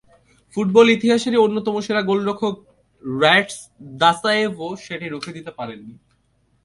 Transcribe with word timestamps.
Football 0.53 0.87
ইতিহাসেরই 0.89 1.43
অন্যতম 1.45 1.75
সেরা 1.85 2.01
গোলরক্ষক 2.01 2.55
র্যাটস 3.03 3.57
দাসায়েভও 4.01 4.69
সেটি 4.85 5.05
রুখে 5.09 5.31
দিতে 5.37 5.51
পারেননি। 5.57 5.93